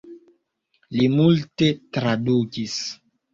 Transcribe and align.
Li 0.99 1.05
multe 1.17 1.67
tradukis. 1.99 2.81